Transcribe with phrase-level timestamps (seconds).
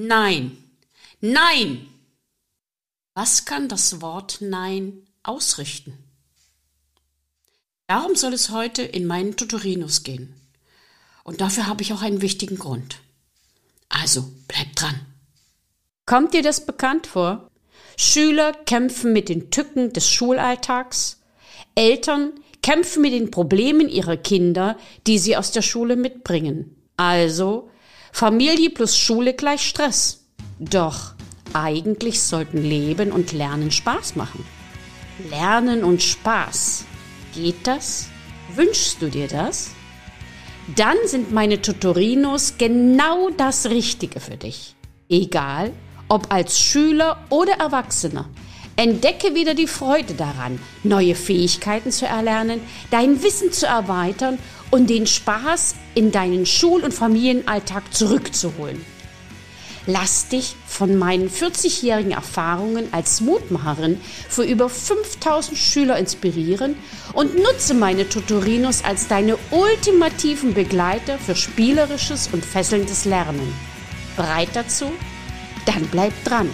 [0.00, 0.56] Nein.
[1.20, 1.88] Nein.
[3.14, 5.98] Was kann das Wort Nein ausrichten?
[7.88, 10.40] Darum soll es heute in meinen Tutorinos gehen.
[11.24, 13.00] Und dafür habe ich auch einen wichtigen Grund.
[13.88, 15.00] Also, bleibt dran.
[16.06, 17.50] Kommt dir das bekannt vor?
[17.96, 21.20] Schüler kämpfen mit den Tücken des Schulalltags.
[21.74, 24.78] Eltern kämpfen mit den Problemen ihrer Kinder,
[25.08, 26.88] die sie aus der Schule mitbringen.
[26.96, 27.68] Also
[28.12, 30.24] Familie plus Schule gleich Stress.
[30.58, 31.14] Doch
[31.52, 34.44] eigentlich sollten Leben und Lernen Spaß machen.
[35.30, 36.84] Lernen und Spaß.
[37.34, 38.08] Geht das?
[38.54, 39.70] Wünschst du dir das?
[40.76, 44.74] Dann sind meine Tutorinos genau das Richtige für dich.
[45.08, 45.72] Egal,
[46.08, 48.28] ob als Schüler oder Erwachsener.
[48.78, 52.60] Entdecke wieder die Freude daran, neue Fähigkeiten zu erlernen,
[52.92, 54.38] dein Wissen zu erweitern
[54.70, 58.80] und den Spaß in deinen Schul- und Familienalltag zurückzuholen.
[59.86, 66.76] Lass dich von meinen 40-jährigen Erfahrungen als Mutmacherin für über 5000 Schüler inspirieren
[67.14, 73.52] und nutze meine Tutorinos als deine ultimativen Begleiter für spielerisches und fesselndes Lernen.
[74.16, 74.92] Bereit dazu?
[75.66, 76.48] Dann bleib dran.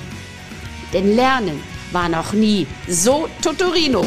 [0.95, 4.05] Denn Lernen war noch nie so Tutorino.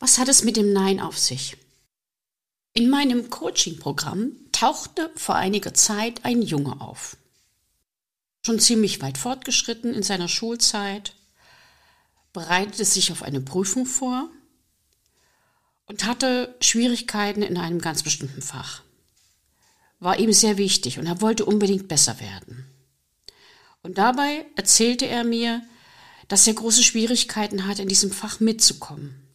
[0.00, 1.58] Was hat es mit dem Nein auf sich?
[2.72, 7.18] In meinem Coaching-Programm tauchte vor einiger Zeit ein Junge auf.
[8.46, 11.14] Schon ziemlich weit fortgeschritten in seiner Schulzeit,
[12.32, 14.30] bereitete sich auf eine Prüfung vor
[15.84, 18.82] und hatte Schwierigkeiten in einem ganz bestimmten Fach.
[19.98, 22.77] War ihm sehr wichtig und er wollte unbedingt besser werden.
[23.82, 25.62] Und dabei erzählte er mir,
[26.28, 29.26] dass er große Schwierigkeiten hat, in diesem Fach mitzukommen.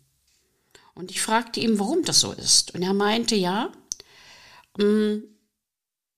[0.95, 2.75] Und ich fragte ihn, warum das so ist.
[2.75, 3.71] Und er meinte, ja,
[4.77, 5.23] mm,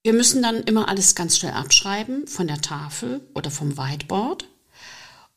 [0.03, 4.47] wir müssen dann immer alles ganz schnell abschreiben von der Tafel oder vom Whiteboard.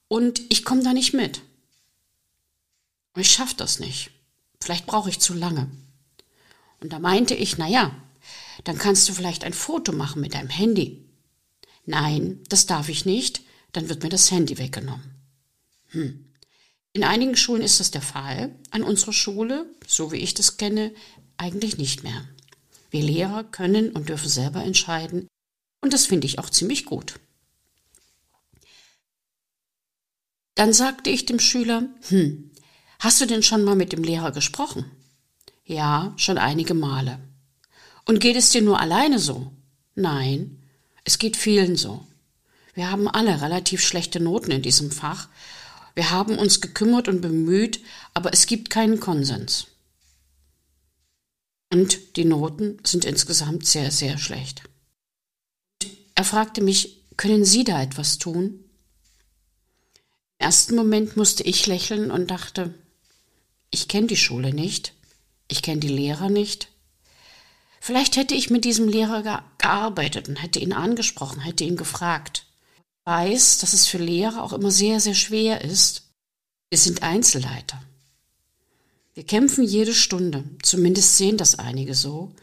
[0.09, 1.43] Und ich komme da nicht mit.
[3.17, 4.11] Ich schaffe das nicht.
[4.61, 5.71] Vielleicht brauche ich zu lange.
[6.81, 7.93] Und da meinte ich, na ja,
[8.65, 11.08] dann kannst du vielleicht ein Foto machen mit deinem Handy.
[11.89, 13.41] Nein, das darf ich nicht,
[13.73, 15.11] dann wird mir das Handy weggenommen.
[15.87, 16.35] Hm.
[16.93, 20.93] In einigen Schulen ist das der Fall, an unserer Schule, so wie ich das kenne,
[21.39, 22.29] eigentlich nicht mehr.
[22.91, 25.29] Wir Lehrer können und dürfen selber entscheiden,
[25.81, 27.21] und das finde ich auch ziemlich gut.
[30.57, 32.51] Dann sagte ich dem Schüler, hm,
[32.99, 34.91] hast du denn schon mal mit dem Lehrer gesprochen?
[35.65, 37.19] Ja, schon einige Male.
[38.05, 39.53] Und geht es dir nur alleine so?
[39.95, 40.58] Nein,
[41.09, 42.07] es geht vielen so.
[42.75, 45.29] Wir haben alle relativ schlechte Noten in diesem Fach
[45.99, 47.81] wir haben uns gekümmert und bemüht,
[48.15, 49.67] aber es gibt keinen Konsens.
[51.73, 54.63] Und die Noten sind insgesamt sehr, sehr schlecht.
[56.15, 58.63] Er fragte mich, können Sie da etwas tun?
[60.39, 62.73] Im ersten Moment musste ich lächeln und dachte,
[63.73, 64.95] ich kenne die Schule nicht,
[65.49, 66.69] ich kenne die Lehrer nicht.
[67.81, 69.23] Vielleicht hätte ich mit diesem Lehrer
[69.59, 72.45] gearbeitet und hätte ihn angesprochen, hätte ihn gefragt
[73.09, 76.03] weiß, dass es für Lehrer auch immer sehr, sehr schwer ist.
[76.69, 77.83] Wir sind Einzelleiter.
[79.15, 82.35] Wir kämpfen jede Stunde, zumindest sehen das einige so,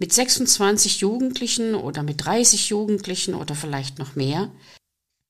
[0.00, 4.50] mit 26 Jugendlichen oder mit 30 Jugendlichen oder vielleicht noch mehr,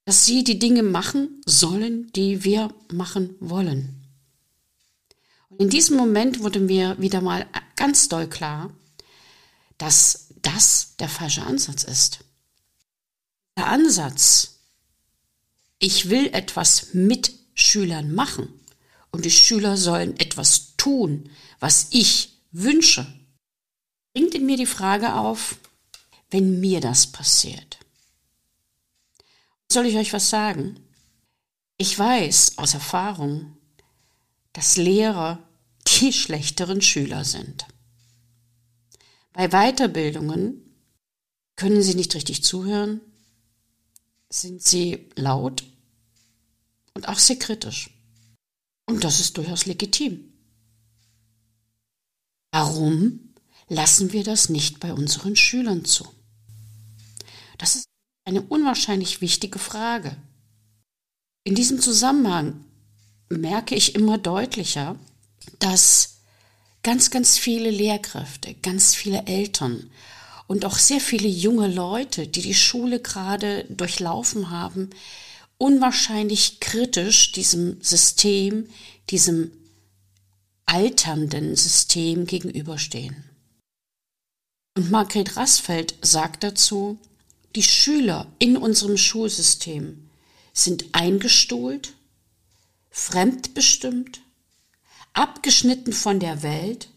[0.07, 4.07] dass sie die Dinge machen sollen, die wir machen wollen.
[5.51, 7.47] Und in diesem Moment wurde mir wieder mal
[7.77, 8.73] ganz doll klar,
[9.79, 12.21] dass das der falsche Ansatz ist.
[13.57, 14.59] Der Ansatz,
[15.79, 18.49] ich will etwas mit Schülern machen
[19.11, 21.31] und die Schüler sollen etwas tun,
[21.61, 23.07] was ich wünsche,
[24.13, 25.57] bringt in mir die Frage auf,
[26.31, 27.79] wenn mir das passiert.
[29.71, 30.81] Soll ich euch was sagen?
[31.77, 33.57] Ich weiß aus Erfahrung,
[34.53, 35.43] dass Lehrer
[35.87, 37.67] die schlechteren Schüler sind.
[39.33, 40.63] Bei Weiterbildungen
[41.57, 43.01] können sie nicht richtig zuhören,
[44.31, 45.65] sind sie laut
[46.95, 47.91] und auch sehr kritisch.
[48.87, 50.33] Und das ist durchaus legitim.
[52.51, 53.35] Warum
[53.69, 56.09] lassen wir das nicht bei unseren Schülern zu?
[57.59, 57.87] Das ist
[58.25, 60.17] eine unwahrscheinlich wichtige Frage.
[61.45, 62.65] In diesem Zusammenhang
[63.29, 64.97] merke ich immer deutlicher,
[65.59, 66.18] dass
[66.83, 69.91] ganz, ganz viele Lehrkräfte, ganz viele Eltern
[70.47, 74.91] und auch sehr viele junge Leute, die die Schule gerade durchlaufen haben,
[75.59, 78.69] unwahrscheinlich kritisch diesem System,
[79.11, 79.53] diesem
[80.67, 83.25] alternden System gegenüberstehen.
[84.77, 86.99] Und Margret Rassfeld sagt dazu,
[87.57, 90.09] die Schüler in unserem Schulsystem
[90.53, 91.95] sind eingestuhlt,
[92.91, 94.21] fremdbestimmt,
[95.19, 96.91] abgeschnitten von der Welt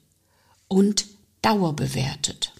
[0.68, 1.08] und
[1.42, 2.54] dauerbewertet.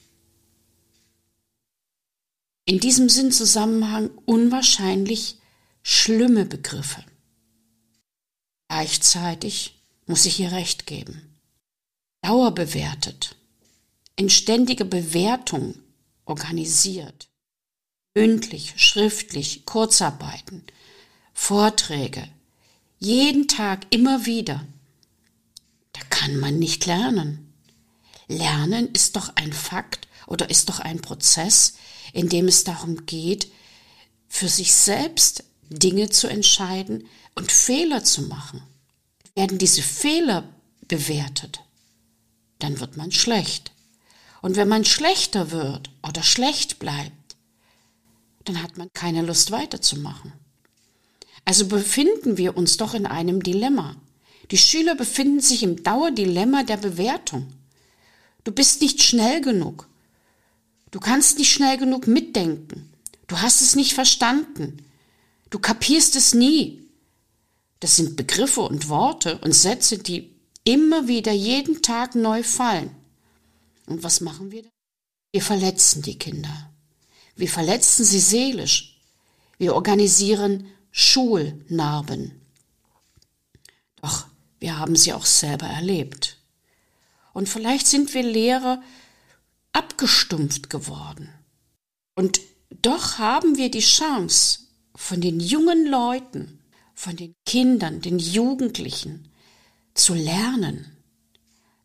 [2.66, 5.38] In diesem Sinnzusammenhang unwahrscheinlich
[5.84, 7.04] schlimme Begriffe.
[8.70, 11.22] Gleichzeitig muss ich ihr recht geben.
[12.24, 13.36] Dauerbewertet,
[14.16, 15.76] in ständiger Bewertung
[16.26, 17.30] organisiert,
[18.16, 20.64] mündlich, schriftlich, Kurzarbeiten,
[21.34, 22.28] Vorträge,
[22.98, 24.66] jeden Tag immer wieder.
[26.10, 27.54] Kann man nicht lernen.
[28.28, 31.76] Lernen ist doch ein Fakt oder ist doch ein Prozess,
[32.14, 33.52] in dem es darum geht,
[34.28, 38.64] für sich selbst Dinge zu entscheiden und Fehler zu machen.
[39.36, 40.48] Werden diese Fehler
[40.88, 41.62] bewertet,
[42.60, 43.72] dann wird man schlecht.
[44.42, 47.36] Und wenn man schlechter wird oder schlecht bleibt,
[48.46, 50.34] dann hat man keine Lust weiterzumachen.
[51.46, 53.96] Also befinden wir uns doch in einem Dilemma.
[54.52, 57.48] Die Schüler befinden sich im Dauerdilemma der Bewertung.
[58.44, 59.88] Du bist nicht schnell genug.
[60.92, 62.92] Du kannst nicht schnell genug mitdenken.
[63.28, 64.86] Du hast es nicht verstanden.
[65.50, 66.86] Du kapierst es nie.
[67.80, 72.94] Das sind Begriffe und Worte und Sätze, die immer wieder jeden Tag neu fallen.
[73.88, 74.64] Und was machen wir?
[75.32, 76.72] Wir verletzen die Kinder.
[77.38, 79.00] Wir verletzen sie seelisch.
[79.58, 82.42] Wir organisieren Schulnarben.
[84.02, 84.31] Doch
[84.62, 86.38] wir haben sie auch selber erlebt.
[87.34, 88.82] Und vielleicht sind wir Lehrer
[89.74, 91.30] abgestumpft geworden.
[92.16, 94.60] Und doch haben wir die Chance,
[94.96, 96.60] von den jungen Leuten,
[96.94, 99.30] von den Kindern, den Jugendlichen
[99.94, 100.96] zu lernen,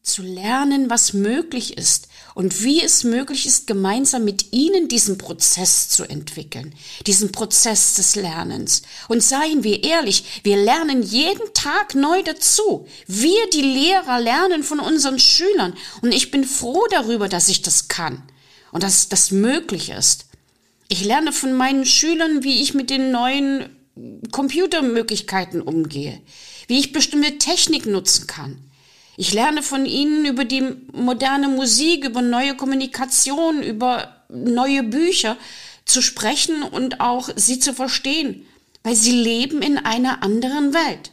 [0.06, 5.88] zu lernen, was möglich ist und wie es möglich ist, gemeinsam mit ihnen diesen Prozess
[5.88, 6.74] zu entwickeln,
[7.06, 8.82] diesen Prozess des Lernens.
[9.08, 12.86] Und seien wir ehrlich, wir lernen jeden Tag neu dazu.
[13.06, 15.74] Wir, die Lehrer, lernen von unseren Schülern.
[16.02, 18.22] Und ich bin froh darüber, dass ich das kann
[18.70, 20.26] und dass das möglich ist.
[20.88, 23.70] Ich lerne von meinen Schülern, wie ich mit den neuen
[24.30, 26.20] Computermöglichkeiten umgehe,
[26.68, 28.65] wie ich bestimmte Technik nutzen kann
[29.16, 35.36] ich lerne von ihnen über die moderne Musik, über neue Kommunikation, über neue Bücher
[35.84, 38.46] zu sprechen und auch sie zu verstehen,
[38.82, 41.12] weil sie leben in einer anderen Welt.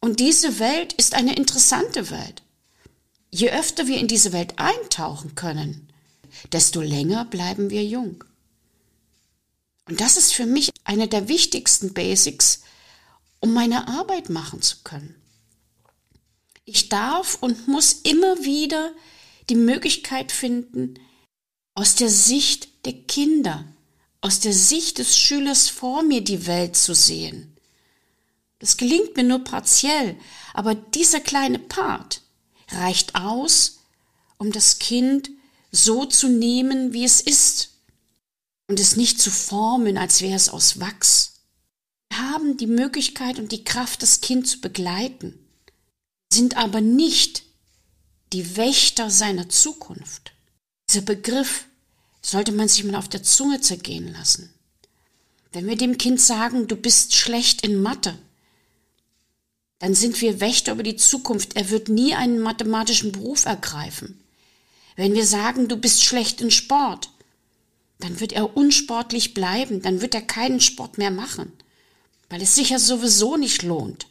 [0.00, 2.42] Und diese Welt ist eine interessante Welt.
[3.30, 5.88] Je öfter wir in diese Welt eintauchen können,
[6.52, 8.22] desto länger bleiben wir jung.
[9.86, 12.62] Und das ist für mich eine der wichtigsten Basics,
[13.40, 15.14] um meine Arbeit machen zu können.
[16.70, 18.92] Ich darf und muss immer wieder
[19.48, 21.00] die Möglichkeit finden,
[21.74, 23.64] aus der Sicht der Kinder,
[24.20, 27.56] aus der Sicht des Schülers vor mir die Welt zu sehen.
[28.58, 30.18] Das gelingt mir nur partiell,
[30.52, 32.20] aber dieser kleine Part
[32.70, 33.78] reicht aus,
[34.36, 35.30] um das Kind
[35.72, 37.78] so zu nehmen, wie es ist
[38.66, 41.44] und es nicht zu formen, als wäre es aus Wachs.
[42.10, 45.46] Wir haben die Möglichkeit und die Kraft, das Kind zu begleiten
[46.32, 47.42] sind aber nicht
[48.32, 50.32] die Wächter seiner Zukunft.
[50.90, 51.66] Dieser Begriff
[52.22, 54.52] sollte man sich mal auf der Zunge zergehen lassen.
[55.52, 58.18] Wenn wir dem Kind sagen, du bist schlecht in Mathe,
[59.78, 61.56] dann sind wir Wächter über die Zukunft.
[61.56, 64.20] Er wird nie einen mathematischen Beruf ergreifen.
[64.96, 67.10] Wenn wir sagen, du bist schlecht in Sport,
[68.00, 71.52] dann wird er unsportlich bleiben, dann wird er keinen Sport mehr machen,
[72.28, 74.06] weil es sich ja sowieso nicht lohnt.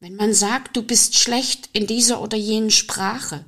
[0.00, 3.44] Wenn man sagt, du bist schlecht in dieser oder jenen Sprache,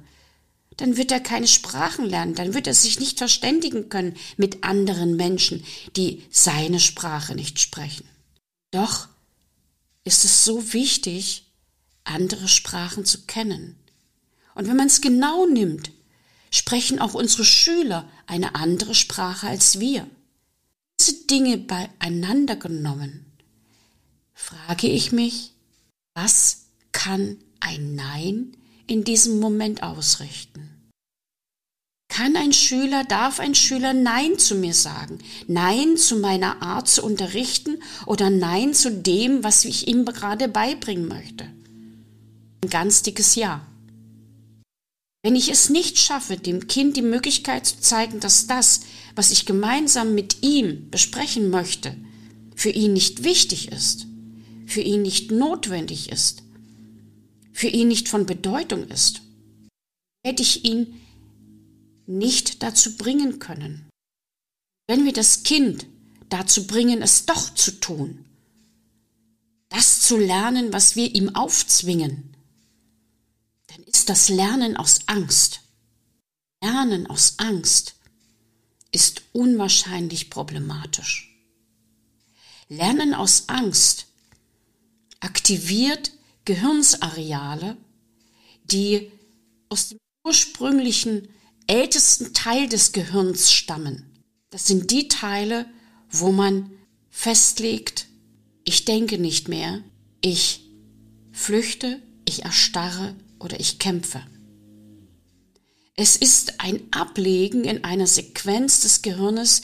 [0.77, 5.17] dann wird er keine Sprachen lernen, dann wird er sich nicht verständigen können mit anderen
[5.17, 5.65] Menschen,
[5.97, 8.07] die seine Sprache nicht sprechen.
[8.71, 9.09] Doch
[10.05, 11.47] ist es so wichtig,
[12.05, 13.79] andere Sprachen zu kennen.
[14.55, 15.91] Und wenn man es genau nimmt,
[16.51, 20.07] sprechen auch unsere Schüler eine andere Sprache als wir.
[21.01, 23.25] Diese Dinge beieinander genommen,
[24.35, 25.53] frage ich mich,
[26.15, 30.69] was kann ein Nein in diesem Moment ausrichten?
[32.09, 35.19] Kann ein Schüler, darf ein Schüler Nein zu mir sagen?
[35.47, 41.09] Nein zu meiner Art zu unterrichten oder Nein zu dem, was ich ihm gerade beibringen
[41.09, 41.45] möchte?
[42.63, 43.67] Ein ganz dickes Ja.
[45.23, 48.83] Wenn ich es nicht schaffe, dem Kind die Möglichkeit zu zeigen, dass das,
[49.15, 51.97] was ich gemeinsam mit ihm besprechen möchte,
[52.55, 54.07] für ihn nicht wichtig ist,
[54.73, 56.43] für ihn nicht notwendig ist,
[57.53, 59.21] für ihn nicht von Bedeutung ist,
[60.25, 61.01] hätte ich ihn
[62.07, 63.89] nicht dazu bringen können.
[64.87, 65.87] Wenn wir das Kind
[66.31, 68.25] dazu bringen, es doch zu tun,
[69.69, 72.35] das zu lernen, was wir ihm aufzwingen,
[73.69, 75.61] dann ist das Lernen aus Angst.
[76.63, 77.95] Lernen aus Angst
[78.91, 81.29] ist unwahrscheinlich problematisch.
[82.69, 84.07] Lernen aus Angst
[85.23, 86.13] aktiviert
[86.45, 87.77] Gehirnsareale,
[88.65, 89.11] die
[89.69, 91.29] aus dem ursprünglichen
[91.67, 94.05] ältesten Teil des Gehirns stammen.
[94.51, 95.67] Das sind die Teile,
[96.11, 96.71] wo man
[97.09, 98.07] festlegt,
[98.65, 99.83] ich denke nicht mehr,
[100.21, 100.69] ich
[101.33, 104.23] flüchte, ich erstarre oder ich kämpfe.
[105.95, 109.63] Es ist ein Ablegen in einer Sequenz des Gehirnes,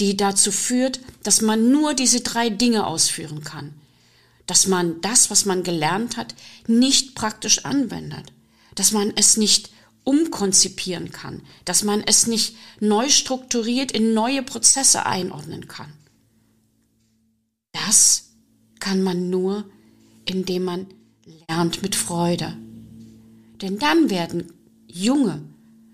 [0.00, 3.74] die dazu führt, dass man nur diese drei Dinge ausführen kann.
[4.46, 6.34] Dass man das, was man gelernt hat,
[6.66, 8.32] nicht praktisch anwendet.
[8.74, 9.70] Dass man es nicht
[10.04, 11.42] umkonzipieren kann.
[11.64, 15.92] Dass man es nicht neu strukturiert in neue Prozesse einordnen kann.
[17.72, 18.30] Das
[18.80, 19.64] kann man nur,
[20.26, 20.86] indem man
[21.48, 22.56] lernt mit Freude.
[23.62, 24.52] Denn dann werden
[24.86, 25.42] junge,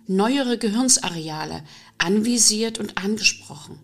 [0.06, 1.62] neuere Gehirnsareale
[1.98, 3.78] anvisiert und angesprochen.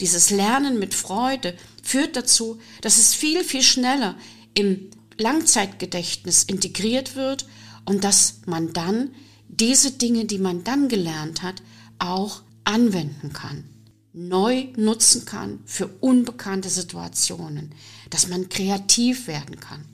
[0.00, 4.16] Dieses Lernen mit Freude führt dazu, dass es viel, viel schneller
[4.54, 7.46] im Langzeitgedächtnis integriert wird
[7.84, 9.10] und dass man dann
[9.48, 11.62] diese Dinge, die man dann gelernt hat,
[11.98, 13.64] auch anwenden kann,
[14.12, 17.74] neu nutzen kann für unbekannte Situationen,
[18.10, 19.84] dass man kreativ werden kann.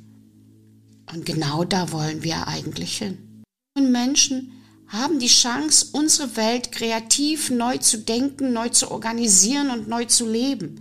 [1.12, 3.42] Und genau da wollen wir eigentlich hin.
[3.78, 4.52] Menschen
[4.90, 10.28] haben die Chance, unsere Welt kreativ neu zu denken, neu zu organisieren und neu zu
[10.28, 10.80] leben.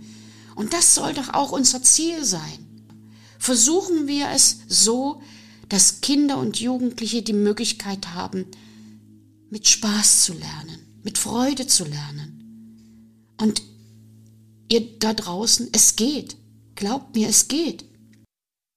[0.56, 2.88] Und das soll doch auch unser Ziel sein.
[3.38, 5.22] Versuchen wir es so,
[5.68, 8.46] dass Kinder und Jugendliche die Möglichkeit haben,
[9.48, 13.36] mit Spaß zu lernen, mit Freude zu lernen.
[13.38, 13.62] Und
[14.68, 16.36] ihr da draußen, es geht.
[16.74, 17.84] Glaubt mir, es geht.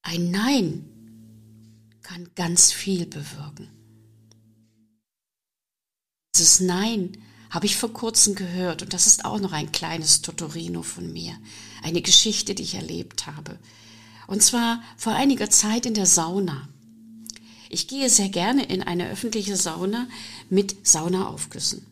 [0.03, 0.85] Ein Nein
[2.03, 3.82] kann ganz viel bewirken.
[6.35, 7.15] Dieses Nein
[7.51, 11.37] habe ich vor kurzem gehört und das ist auch noch ein kleines Totorino von mir,
[11.83, 13.59] eine Geschichte, die ich erlebt habe.
[14.25, 16.67] Und zwar vor einiger Zeit in der Sauna.
[17.69, 20.07] Ich gehe sehr gerne in eine öffentliche Sauna
[20.49, 21.85] mit Saunaaufgüssen.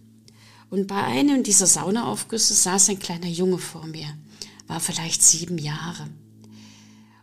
[0.71, 4.07] Und bei einem dieser Saunaaufgüsse saß ein kleiner Junge vor mir,
[4.65, 6.09] war vielleicht sieben Jahre.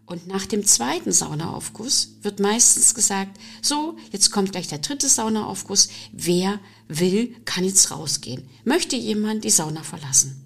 [0.06, 5.88] Und nach dem zweiten Saunaaufguss wird meistens gesagt, so, jetzt kommt gleich der dritte Saunaaufguss.
[6.12, 8.49] Wer will, kann jetzt rausgehen.
[8.64, 10.45] Möchte jemand die Sauna verlassen?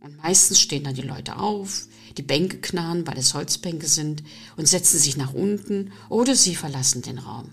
[0.00, 4.24] Und meistens stehen dann die Leute auf, die Bänke knarren, weil es Holzbänke sind,
[4.56, 7.50] und setzen sich nach unten oder sie verlassen den Raum.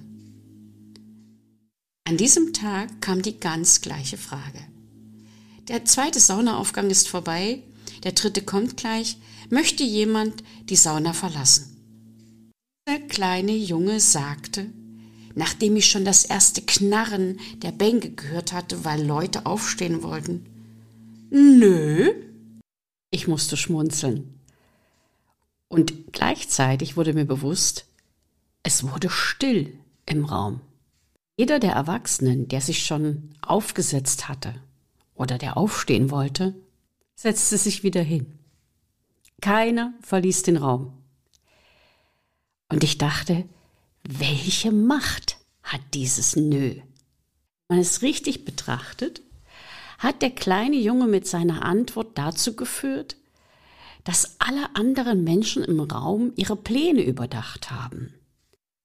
[2.06, 4.60] An diesem Tag kam die ganz gleiche Frage.
[5.68, 7.62] Der zweite Saunaaufgang ist vorbei,
[8.04, 9.18] der dritte kommt gleich,
[9.52, 11.76] möchte jemand die Sauna verlassen.
[12.88, 14.72] Der kleine Junge sagte,
[15.36, 20.46] nachdem ich schon das erste Knarren der Bänke gehört hatte, weil Leute aufstehen wollten,
[21.32, 22.12] Nö.
[23.12, 24.40] Ich musste schmunzeln.
[25.68, 27.86] Und gleichzeitig wurde mir bewusst,
[28.64, 30.62] es wurde still im Raum.
[31.38, 34.56] Jeder der Erwachsenen, der sich schon aufgesetzt hatte
[35.16, 36.56] oder der aufstehen wollte,
[37.16, 38.40] setzte sich wieder hin.
[39.42, 40.94] Keiner verließ den Raum.
[42.70, 43.46] Und ich dachte,
[44.04, 46.76] welche Macht hat dieses Nö?
[47.68, 49.22] Wenn man es richtig betrachtet,
[50.00, 53.18] hat der kleine Junge mit seiner Antwort dazu geführt,
[54.04, 58.14] dass alle anderen Menschen im Raum ihre Pläne überdacht haben,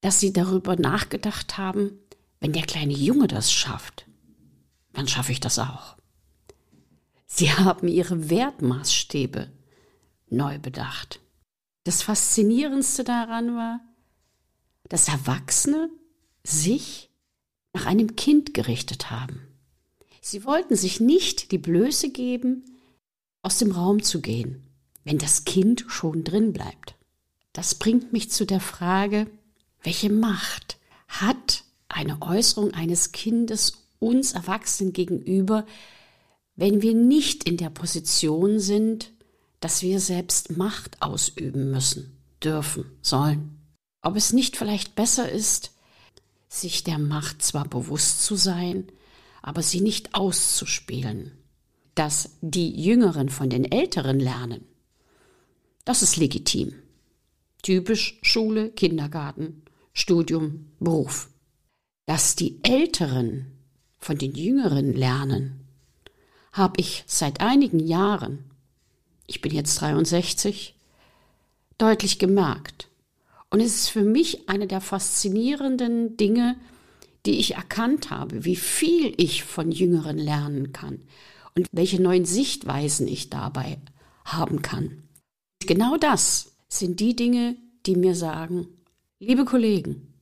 [0.00, 1.98] dass sie darüber nachgedacht haben,
[2.40, 4.06] wenn der kleine Junge das schafft,
[4.92, 5.96] dann schaffe ich das auch.
[7.26, 9.50] Sie haben ihre Wertmaßstäbe
[10.28, 11.20] neu bedacht.
[11.84, 13.80] Das Faszinierendste daran war,
[14.88, 15.90] dass Erwachsene
[16.42, 17.10] sich
[17.72, 19.40] nach einem Kind gerichtet haben.
[20.20, 22.64] Sie wollten sich nicht die Blöße geben,
[23.42, 24.62] aus dem Raum zu gehen,
[25.04, 26.94] wenn das Kind schon drin bleibt.
[27.52, 29.26] Das bringt mich zu der Frage,
[29.82, 35.66] welche Macht hat eine Äußerung eines Kindes uns Erwachsenen gegenüber,
[36.56, 39.12] wenn wir nicht in der Position sind,
[39.60, 43.53] dass wir selbst Macht ausüben müssen, dürfen, sollen.
[44.04, 45.72] Ob es nicht vielleicht besser ist,
[46.46, 48.86] sich der Macht zwar bewusst zu sein,
[49.40, 51.32] aber sie nicht auszuspielen.
[51.94, 54.66] Dass die Jüngeren von den Älteren lernen,
[55.86, 56.74] das ist legitim.
[57.62, 59.62] Typisch Schule, Kindergarten,
[59.94, 61.30] Studium, Beruf.
[62.04, 63.46] Dass die Älteren
[63.98, 65.66] von den Jüngeren lernen,
[66.52, 68.50] habe ich seit einigen Jahren,
[69.26, 70.74] ich bin jetzt 63,
[71.78, 72.73] deutlich gemerkt.
[73.54, 76.56] Und es ist für mich eine der faszinierenden Dinge,
[77.24, 81.02] die ich erkannt habe, wie viel ich von Jüngeren lernen kann
[81.54, 83.78] und welche neuen Sichtweisen ich dabei
[84.24, 85.04] haben kann.
[85.60, 87.54] Genau das sind die Dinge,
[87.86, 88.66] die mir sagen,
[89.20, 90.12] liebe Kollegen,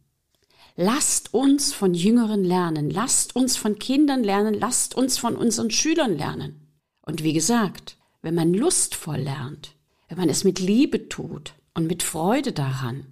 [0.77, 6.19] lasst uns von Jüngeren lernen, lasst uns von Kindern lernen, lasst uns von unseren Schülern
[6.19, 6.69] lernen.
[7.01, 9.75] Und wie gesagt, wenn man lustvoll lernt,
[10.11, 13.07] wenn man es mit Liebe tut und mit Freude daran,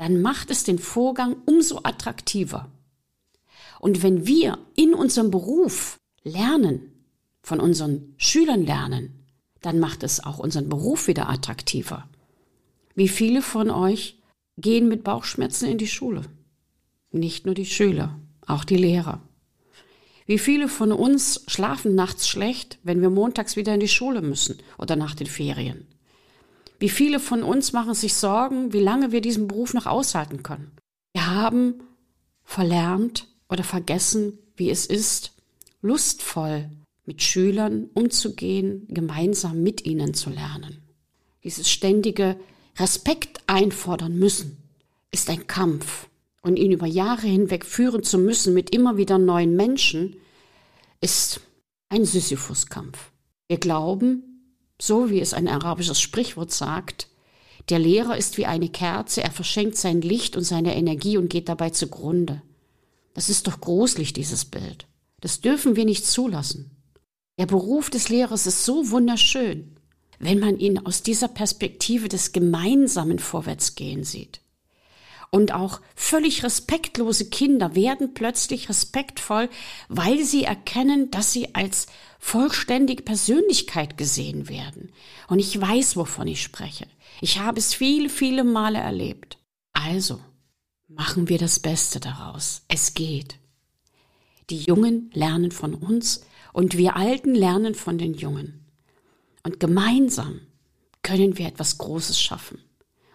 [0.00, 2.72] dann macht es den Vorgang umso attraktiver.
[3.80, 7.04] Und wenn wir in unserem Beruf lernen,
[7.42, 9.26] von unseren Schülern lernen,
[9.60, 12.08] dann macht es auch unseren Beruf wieder attraktiver.
[12.94, 14.18] Wie viele von euch
[14.56, 16.22] gehen mit Bauchschmerzen in die Schule?
[17.10, 19.20] Nicht nur die Schüler, auch die Lehrer.
[20.24, 24.60] Wie viele von uns schlafen nachts schlecht, wenn wir montags wieder in die Schule müssen
[24.78, 25.89] oder nach den Ferien?
[26.80, 30.72] Wie viele von uns machen sich Sorgen, wie lange wir diesen Beruf noch aushalten können?
[31.12, 31.82] Wir haben
[32.42, 35.32] verlernt oder vergessen, wie es ist,
[35.82, 36.70] lustvoll
[37.04, 40.82] mit Schülern umzugehen, gemeinsam mit ihnen zu lernen.
[41.44, 42.40] Dieses ständige
[42.78, 44.56] Respekt einfordern müssen
[45.10, 46.08] ist ein Kampf.
[46.42, 50.16] Und ihn über Jahre hinweg führen zu müssen mit immer wieder neuen Menschen,
[51.02, 51.42] ist
[51.90, 53.10] ein Sisyphus-Kampf.
[53.48, 54.29] Wir glauben,
[54.80, 57.08] so wie es ein arabisches Sprichwort sagt,
[57.68, 61.48] der Lehrer ist wie eine Kerze, er verschenkt sein Licht und seine Energie und geht
[61.48, 62.42] dabei zugrunde.
[63.14, 64.86] Das ist doch gruselig, dieses Bild.
[65.20, 66.70] Das dürfen wir nicht zulassen.
[67.38, 69.76] Der Beruf des Lehrers ist so wunderschön,
[70.18, 74.40] wenn man ihn aus dieser Perspektive des gemeinsamen Vorwärtsgehen sieht.
[75.30, 79.48] Und auch völlig respektlose Kinder werden plötzlich respektvoll,
[79.88, 81.86] weil sie erkennen, dass sie als
[82.18, 84.92] vollständige Persönlichkeit gesehen werden.
[85.28, 86.86] Und ich weiß, wovon ich spreche.
[87.20, 89.38] Ich habe es viele, viele Male erlebt.
[89.72, 90.20] Also,
[90.88, 92.62] machen wir das Beste daraus.
[92.66, 93.36] Es geht.
[94.50, 98.66] Die Jungen lernen von uns, und wir Alten lernen von den Jungen.
[99.42, 100.40] Und gemeinsam
[101.02, 102.58] können wir etwas Großes schaffen.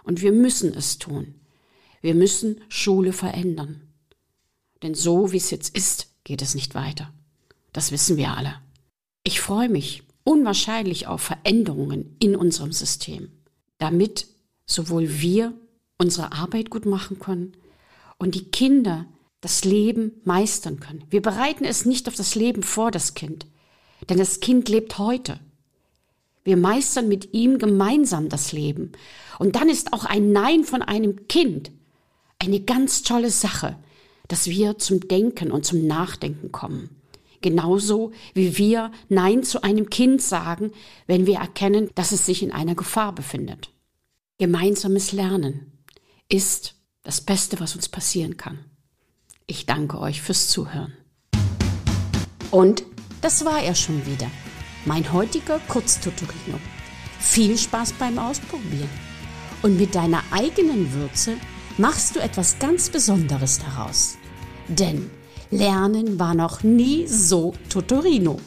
[0.03, 1.35] Und wir müssen es tun.
[2.05, 3.81] Wir müssen Schule verändern.
[4.83, 7.11] Denn so wie es jetzt ist, geht es nicht weiter.
[7.73, 8.59] Das wissen wir alle.
[9.23, 13.31] Ich freue mich unwahrscheinlich auf Veränderungen in unserem System,
[13.79, 14.27] damit
[14.67, 15.55] sowohl wir
[15.97, 17.53] unsere Arbeit gut machen können
[18.19, 19.07] und die Kinder
[19.41, 21.05] das Leben meistern können.
[21.09, 23.47] Wir bereiten es nicht auf das Leben vor, das Kind,
[24.09, 25.39] denn das Kind lebt heute.
[26.43, 28.91] Wir meistern mit ihm gemeinsam das Leben.
[29.39, 31.71] Und dann ist auch ein Nein von einem Kind
[32.45, 33.77] eine ganz tolle Sache,
[34.27, 36.89] dass wir zum Denken und zum Nachdenken kommen.
[37.41, 40.71] Genauso wie wir Nein zu einem Kind sagen,
[41.05, 43.69] wenn wir erkennen, dass es sich in einer Gefahr befindet.
[44.39, 45.71] Gemeinsames Lernen
[46.27, 48.59] ist das Beste, was uns passieren kann.
[49.45, 50.93] Ich danke euch fürs Zuhören.
[52.49, 52.83] Und
[53.21, 54.29] das war er schon wieder.
[54.85, 56.59] Mein heutiger Kurztutorial.
[57.19, 58.89] Viel Spaß beim Ausprobieren.
[59.61, 61.37] Und mit deiner eigenen Würze
[61.77, 64.17] machst du etwas ganz Besonderes daraus.
[64.67, 65.09] Denn
[65.51, 68.39] Lernen war noch nie so Tutorino.